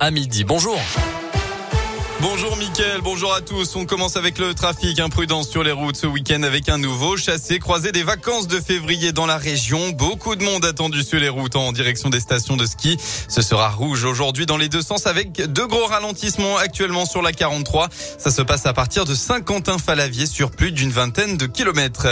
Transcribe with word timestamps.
à 0.00 0.10
midi. 0.10 0.44
Bonjour. 0.44 0.78
Bonjour 2.20 2.56
Mickaël, 2.56 3.00
bonjour 3.02 3.34
à 3.34 3.40
tous. 3.40 3.74
On 3.74 3.86
commence 3.86 4.16
avec 4.16 4.38
le 4.38 4.54
trafic. 4.54 5.00
Imprudence 5.00 5.48
sur 5.48 5.64
les 5.64 5.72
routes 5.72 5.96
ce 5.96 6.06
week-end 6.06 6.42
avec 6.42 6.68
un 6.68 6.78
nouveau 6.78 7.16
chassé 7.16 7.58
croisé 7.58 7.90
des 7.90 8.02
vacances 8.02 8.46
de 8.46 8.60
février 8.60 9.12
dans 9.12 9.26
la 9.26 9.38
région. 9.38 9.90
Beaucoup 9.90 10.36
de 10.36 10.44
monde 10.44 10.64
attendu 10.64 11.02
sur 11.02 11.18
les 11.18 11.28
routes 11.28 11.56
en 11.56 11.72
direction 11.72 12.10
des 12.10 12.20
stations 12.20 12.56
de 12.56 12.66
ski. 12.66 12.96
Ce 13.28 13.42
sera 13.42 13.70
rouge 13.70 14.04
aujourd'hui 14.04 14.46
dans 14.46 14.56
les 14.56 14.68
deux 14.68 14.82
sens 14.82 15.06
avec 15.06 15.32
deux 15.52 15.66
gros 15.66 15.86
ralentissements 15.86 16.58
actuellement 16.58 17.06
sur 17.06 17.22
la 17.22 17.32
43. 17.32 17.88
Ça 18.18 18.30
se 18.30 18.42
passe 18.42 18.66
à 18.66 18.74
partir 18.74 19.04
de 19.04 19.14
Saint-Quentin-Falavier 19.14 20.26
sur 20.26 20.50
plus 20.50 20.70
d'une 20.70 20.90
vingtaine 20.90 21.36
de 21.36 21.46
kilomètres. 21.46 22.06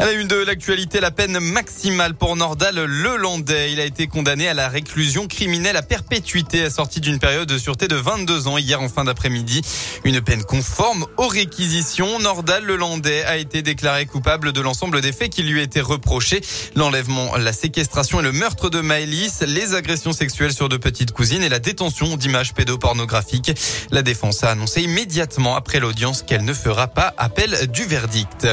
À 0.00 0.04
la 0.04 0.12
une 0.12 0.28
de 0.28 0.36
l'actualité, 0.36 1.00
la 1.00 1.10
peine 1.10 1.40
maximale 1.40 2.14
pour 2.14 2.36
Nordal 2.36 2.76
Lelandais. 2.76 3.72
Il 3.72 3.80
a 3.80 3.84
été 3.84 4.06
condamné 4.06 4.46
à 4.46 4.54
la 4.54 4.68
réclusion 4.68 5.26
criminelle 5.26 5.74
à 5.74 5.82
perpétuité 5.82 6.62
assortie 6.62 7.00
d'une 7.00 7.18
période 7.18 7.48
de 7.48 7.58
sûreté 7.58 7.88
de 7.88 7.96
22 7.96 8.46
ans 8.46 8.58
hier 8.58 8.80
en 8.80 8.88
fin 8.88 9.02
d'après-midi. 9.02 9.60
Une 10.04 10.20
peine 10.20 10.44
conforme 10.44 11.04
aux 11.16 11.26
réquisitions. 11.26 12.20
Nordal 12.20 12.64
Lelandais 12.64 13.24
a 13.24 13.38
été 13.38 13.62
déclaré 13.62 14.06
coupable 14.06 14.52
de 14.52 14.60
l'ensemble 14.60 15.00
des 15.00 15.10
faits 15.10 15.30
qui 15.30 15.42
lui 15.42 15.60
étaient 15.60 15.80
reprochés. 15.80 16.42
L'enlèvement, 16.76 17.36
la 17.36 17.52
séquestration 17.52 18.20
et 18.20 18.22
le 18.22 18.30
meurtre 18.30 18.70
de 18.70 18.80
Maëlys, 18.80 19.40
les 19.48 19.74
agressions 19.74 20.12
sexuelles 20.12 20.52
sur 20.52 20.68
deux 20.68 20.78
petites 20.78 21.10
cousines 21.10 21.42
et 21.42 21.48
la 21.48 21.58
détention 21.58 22.16
d'images 22.16 22.54
pédopornographiques. 22.54 23.50
La 23.90 24.02
défense 24.02 24.44
a 24.44 24.50
annoncé 24.52 24.80
immédiatement 24.80 25.56
après 25.56 25.80
l'audience 25.80 26.22
qu'elle 26.22 26.44
ne 26.44 26.54
fera 26.54 26.86
pas 26.86 27.14
appel 27.18 27.66
du 27.66 27.84
verdict. 27.84 28.46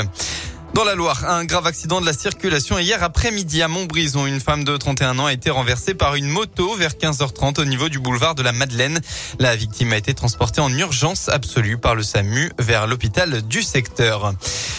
Dans 0.76 0.84
la 0.84 0.94
Loire, 0.94 1.24
un 1.30 1.46
grave 1.46 1.68
accident 1.68 2.02
de 2.02 2.06
la 2.06 2.12
circulation 2.12 2.78
hier 2.78 3.02
après-midi 3.02 3.62
à 3.62 3.70
Montbrison. 3.70 4.26
Une 4.26 4.42
femme 4.42 4.66
de 4.66 4.76
31 4.76 5.20
ans 5.20 5.26
a 5.26 5.32
été 5.32 5.50
renversée 5.50 5.94
par 5.94 6.16
une 6.16 6.28
moto 6.28 6.76
vers 6.76 6.96
15h30 6.96 7.62
au 7.62 7.64
niveau 7.64 7.88
du 7.88 7.98
boulevard 7.98 8.36
de 8.36 8.44
la 8.44 8.52
Madeleine. 8.52 9.00
La 9.40 9.56
victime 9.56 9.94
a 9.94 9.98
été 9.98 10.14
transportée 10.14 10.60
en 10.60 10.70
urgence 10.78 11.30
absolue 11.30 11.78
par 11.78 11.96
le 11.96 12.04
SAMU 12.04 12.52
vers 12.60 12.88
l'hôpital 12.88 13.42
du 13.44 13.64
secteur. 13.64 14.34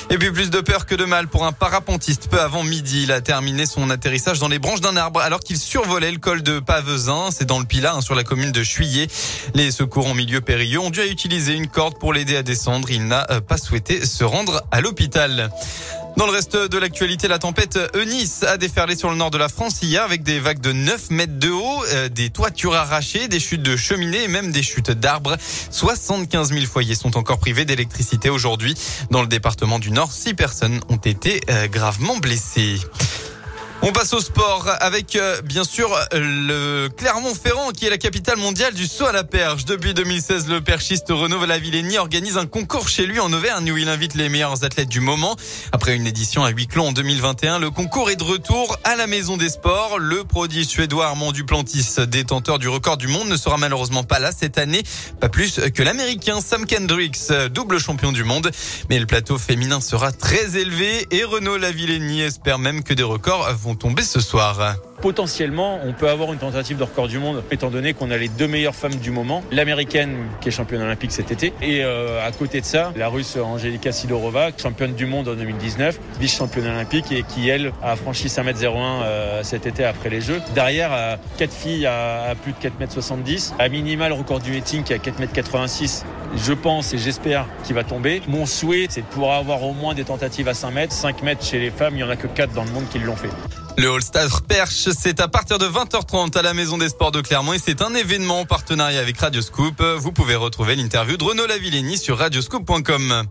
Et 0.09 0.19
puis 0.19 0.31
plus 0.31 0.51
de 0.51 0.61
peur 0.61 0.87
que 0.87 0.95
de 0.95 1.05
mal 1.05 1.27
pour 1.27 1.45
un 1.45 1.53
parapentiste. 1.53 2.29
Peu 2.31 2.41
avant 2.41 2.63
midi, 2.63 3.03
il 3.03 3.13
a 3.13 3.21
terminé 3.21 3.67
son 3.67 3.91
atterrissage 3.91 4.39
dans 4.39 4.47
les 4.47 4.61
branches 4.61 4.81
d'un 4.81 4.97
arbre 4.97 5.21
alors 5.21 5.41
qu'il 5.41 5.59
survolait 5.59 6.13
le 6.13 6.19
col 6.19 6.43
de 6.43 6.61
Pavezin. 6.61 7.31
C'est 7.33 7.45
dans 7.45 7.59
le 7.59 7.65
Pilat, 7.65 7.95
hein, 7.95 8.01
sur 8.01 8.15
la 8.15 8.23
commune 8.23 8.53
de 8.53 8.63
Chuillet. 8.63 9.09
Les 9.55 9.73
secours 9.73 10.07
en 10.07 10.15
milieu 10.15 10.41
périlleux 10.41 10.79
ont 10.79 10.91
dû 10.91 11.01
utiliser 11.01 11.55
une 11.55 11.67
corde 11.67 11.99
pour 11.99 12.13
l'aider 12.13 12.37
à 12.37 12.43
descendre. 12.45 12.89
Il 12.91 13.09
n'a 13.09 13.27
euh, 13.31 13.41
pas 13.41 13.59
souhaité 13.59 14.07
se 14.07 14.23
rendre 14.23 14.63
à 14.71 14.81
l'hôpital. 14.81 15.51
Dans 16.17 16.25
le 16.25 16.33
reste 16.33 16.57
de 16.57 16.79
l'actualité, 16.79 17.29
la 17.29 17.39
tempête 17.39 17.79
Eunice 17.95 18.43
a 18.43 18.57
déferlé 18.57 18.97
sur 18.97 19.11
le 19.11 19.17
nord 19.17 19.31
de 19.31 19.37
la 19.37 19.51
France 19.51 19.83
hier 19.83 20.03
avec 20.03 20.23
des 20.23 20.41
vagues 20.41 20.63
de 20.63 20.73
9 20.73 21.11
mètres 21.11 21.39
de 21.39 21.51
haut, 21.51 21.85
euh, 21.93 22.09
des 22.09 22.31
toitures 22.31 22.75
arrachées, 22.75 23.29
des 23.29 23.39
chutes 23.39 23.63
de 23.63 23.77
cheminées 23.77 24.25
et 24.25 24.29
même 24.29 24.51
des 24.51 24.63
chutes 24.63 24.91
d'arbres. 24.91 25.37
75 25.71 26.55
000 26.55 26.65
foyers 26.65 26.95
sont 26.95 27.19
encore 27.19 27.39
privés 27.39 27.67
d'électricité 27.67 28.31
aujourd'hui. 28.31 28.75
Dans 29.11 29.21
le 29.21 29.29
département 29.29 29.79
du 29.79 29.91
Nord, 29.91 30.11
6 30.11 30.33
personnes 30.33 30.81
ont 30.89 30.97
été 30.97 31.43
euh, 31.51 31.69
gravement 31.69 32.17
blessées. 32.17 32.79
On 33.83 33.93
passe 33.93 34.15
au 34.15 34.21
sport 34.21 34.69
avec 34.81 35.15
euh, 35.17 35.41
bien 35.43 35.63
sûr 35.63 35.95
le 36.13 36.89
Clermont-Ferrand 36.89 37.71
qui 37.71 37.87
est 37.87 37.91
la 37.91 37.99
capitale 37.99 38.39
mondiale 38.39 38.75
du 38.75 38.87
saut 38.87 39.07
à 39.07 39.13
la 39.13 39.23
perche. 39.23 39.65
Depuis 39.65 39.95
2016, 39.95 40.49
le 40.49 40.61
perchiste 40.61 41.07
Renaud 41.11 41.45
Lavillenie 41.45 41.99
organise 41.99 42.37
un 42.39 42.47
concours 42.47 42.89
chez 42.89 43.07
lui 43.07 43.21
en 43.21 43.33
Auvergne 43.33 43.71
où 43.71 43.77
il 43.77 43.89
invite 43.89 44.15
les 44.15 44.29
meilleurs 44.29 44.65
athlètes 44.65 44.89
du 44.89 45.01
moment. 45.01 45.37
Après 45.73 45.95
une 45.95 46.07
édition 46.07 46.43
à 46.43 46.51
huis 46.51 46.67
clos 46.67 46.87
en 46.87 46.93
2021, 46.93 47.59
le 47.59 47.71
concours 47.71 48.11
est 48.11 48.17
de 48.17 48.25
retour 48.25 48.77
à 48.83 48.97
la 48.97 49.07
Maison 49.07 49.37
des 49.37 49.51
Sports. 49.51 49.99
Le 49.99 50.25
prodige 50.25 50.67
suédois 50.67 51.07
Armand 51.07 51.33
Duplantis, 51.33 51.97
détenteur 52.09 52.59
du 52.59 52.69
record 52.69 52.97
du 52.97 53.09
monde, 53.09 53.29
ne 53.29 53.37
sera 53.37 53.57
malheureusement 53.59 54.05
pas 54.05 54.19
là 54.19 54.33
cette 54.33 54.59
année, 54.59 54.83
pas 55.21 55.29
plus 55.29 55.61
que 55.75 55.83
l'américain 55.83 56.41
Sam 56.41 56.67
Kendricks, 56.67 57.31
double 57.53 57.79
champion 57.79 58.11
du 58.11 58.25
monde. 58.25 58.51
Mais 58.89 58.99
le 58.99 59.07
plateau 59.07 59.39
féminin 59.39 59.81
sera 59.81 60.13
très 60.13 60.57
élevé 60.57 61.07
et 61.11 61.25
Renaud 61.25 61.59
Lavillenie 61.59 62.23
espère 62.23 62.59
même 62.59 62.83
que 62.83 62.95
des 62.95 63.03
records 63.03 63.47
tomber 63.75 64.03
ce 64.03 64.21
soir. 64.21 64.77
Potentiellement, 65.01 65.79
on 65.85 65.93
peut 65.93 66.09
avoir 66.09 66.33
une 66.33 66.39
tentative 66.39 66.79
de 66.79 66.83
record 66.83 67.09
du 67.09 67.19
monde, 67.19 67.43
étant 67.51 67.71
donné 67.71 67.93
qu'on 67.93 68.11
a 68.11 68.17
les 68.17 68.29
deux 68.29 68.49
meilleures 68.49 68.75
femmes 68.75 68.95
du 68.95 69.11
moment. 69.11 69.43
L'américaine, 69.53 70.17
qui 70.41 70.49
est 70.49 70.53
championne 70.53 70.83
olympique 70.83 71.13
cet 71.13 71.31
été, 71.31 71.53
et 71.61 71.85
euh, 71.85 72.27
à 72.27 72.33
côté 72.33 72.61
de 72.61 72.67
ça, 72.67 72.93
la 72.97 73.09
russe 73.09 73.37
Angelika 73.37 73.93
Sidorova, 73.93 74.51
championne 74.57 74.95
du 74.95 75.07
monde 75.07 75.29
en 75.29 75.35
2019, 75.35 76.01
vice-championne 76.19 76.67
olympique, 76.67 77.13
et 77.13 77.23
qui, 77.23 77.49
elle, 77.49 77.73
a 77.83 77.95
franchi 77.97 78.29
5m01 78.29 78.77
euh, 78.77 79.43
cet 79.43 79.67
été 79.67 79.85
après 79.85 80.09
les 80.09 80.21
Jeux. 80.21 80.41
Derrière, 80.55 80.91
euh, 80.93 81.17
quatre 81.37 81.53
filles 81.53 81.87
à, 81.87 82.35
plus 82.43 82.53
de 82.53 82.59
4m70. 82.59 83.53
À 83.59 83.69
minima, 83.69 84.09
le 84.09 84.15
record 84.15 84.41
du 84.41 84.51
meeting 84.51 84.83
qui 84.83 84.93
est 84.93 84.97
à 84.97 84.99
4m86. 84.99 86.05
Je 86.37 86.53
pense 86.53 86.93
et 86.95 86.99
j'espère 86.99 87.47
qu'il 87.65 87.75
va 87.75 87.85
tomber. 87.85 88.23
Mon 88.29 88.47
souhait, 88.47 88.87
c'est 88.89 89.03
de 89.03 89.07
pouvoir 89.07 89.39
avoir 89.39 89.63
au 89.63 89.73
moins 89.73 89.95
des 89.95 90.05
tentatives 90.05 90.49
à 90.49 90.55
5 90.55 90.71
mètres. 90.73 90.93
5 90.93 91.23
mètres 91.23 91.45
chez 91.45 91.59
les 91.59 91.71
femmes, 91.71 91.95
il 91.95 91.99
n'y 91.99 92.03
en 92.03 92.11
a 92.11 92.17
que 92.17 92.27
4 92.27 92.53
dans 92.53 92.65
le 92.65 92.71
monde 92.71 92.89
qui 92.91 92.99
l'ont 92.99 93.17
fait. 93.17 93.31
Le 93.79 93.91
All-Star 93.93 94.43
Perche, 94.43 94.89
c'est 94.99 95.21
à 95.21 95.29
partir 95.29 95.59
de 95.59 95.67
20h30 95.67 96.37
à 96.39 96.43
la 96.43 96.55
Maison 96.55 96.79
des 96.79 96.89
Sports 96.89 97.13
de 97.13 97.21
Clermont 97.21 97.53
et 97.53 97.59
c'est 97.59 97.83
un 97.83 97.95
événement 97.95 98.41
en 98.41 98.45
partenariat 98.47 99.01
avec 99.01 99.19
Radioscoop. 99.19 99.83
Vous 99.99 100.13
pouvez 100.13 100.35
retrouver 100.35 100.77
l'interview 100.77 101.19
de 101.19 101.25
Renaud 101.25 101.47
Lavillenie 101.47 101.99
sur 101.99 102.17
radioscoop.com. 102.19 103.25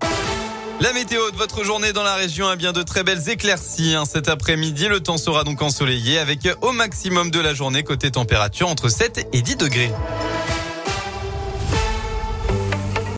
La 0.81 0.93
météo 0.93 1.31
de 1.31 1.35
votre 1.35 1.63
journée 1.63 1.93
dans 1.93 2.03
la 2.03 2.13
région 2.13 2.47
a 2.47 2.55
bien 2.55 2.73
de 2.73 2.83
très 2.83 3.03
belles 3.03 3.27
éclaircies. 3.27 3.95
Hein. 3.95 4.03
Cet 4.05 4.29
après-midi, 4.29 4.87
le 4.87 4.99
temps 4.99 5.17
sera 5.17 5.43
donc 5.43 5.63
ensoleillé 5.63 6.19
avec 6.19 6.47
au 6.61 6.73
maximum 6.73 7.31
de 7.31 7.39
la 7.39 7.55
journée 7.55 7.83
côté 7.83 8.11
température 8.11 8.67
entre 8.67 8.87
7 8.87 9.27
et 9.33 9.41
10 9.41 9.55
degrés. 9.55 9.91